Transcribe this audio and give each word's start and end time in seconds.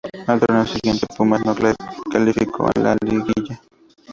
Al 0.25 0.39
torneo 0.39 0.65
siguiente, 0.65 1.05
Pumas 1.15 1.45
no 1.45 1.55
calificó 2.11 2.65
a 2.67 2.79
la 2.79 2.97
liguilla. 3.05 3.61